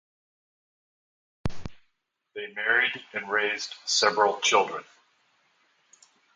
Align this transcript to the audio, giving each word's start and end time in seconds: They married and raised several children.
They 2.33 2.47
married 2.55 2.99
and 3.13 3.29
raised 3.29 3.75
several 3.85 4.39
children. 4.39 4.83